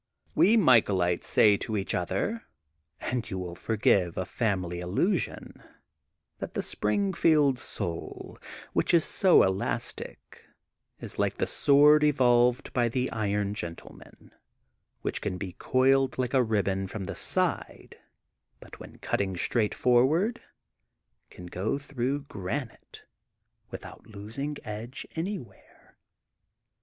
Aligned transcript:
"We 0.33 0.57
Michaelites 0.57 1.25
say 1.27 1.57
to 1.57 1.77
each 1.77 1.93
other, 1.93 2.47
and 3.01 3.29
you 3.29 3.37
will 3.37 3.53
forgive 3.53 4.17
a 4.17 4.25
family 4.25 4.79
allusion, 4.81 5.61
that 6.39 6.55
the 6.55 6.63
Spring 6.63 7.13
field 7.13 7.59
soul, 7.59 8.39
which 8.73 8.95
is 8.95 9.05
so 9.05 9.43
elastic, 9.43 10.47
is 10.99 11.19
like 11.19 11.37
the 11.37 11.45
sword 11.45 12.03
evolved 12.03 12.73
by 12.73 12.89
the 12.89 13.11
Iron 13.11 13.53
(Gentleman, 13.53 14.31
which 15.03 15.21
can 15.21 15.37
be 15.37 15.51
coiled 15.59 16.17
like 16.17 16.33
a 16.33 16.41
ribbon 16.41 16.87
from 16.87 17.03
the 17.03 17.13
side 17.13 17.99
but, 18.59 18.79
when 18.79 18.97
cutting 18.97 19.37
straightforward, 19.37 20.41
can 21.29 21.45
go 21.45 21.77
through 21.77 22.21
gran 22.21 22.71
ite 22.71 23.03
without 23.69 24.07
losing 24.07 24.57
edge 24.63 25.05
anywhere. 25.15 25.99